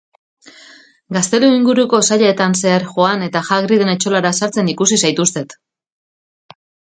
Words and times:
Gaztelu 1.17 1.49
inguruko 1.57 1.99
sailetan 2.07 2.55
zehar 2.63 2.87
joan 2.95 3.25
eta 3.27 3.43
Hagriden 3.49 3.93
etxolara 3.95 4.31
sartzen 4.41 4.73
ikusi 4.75 4.99
zaituztet. 5.05 5.55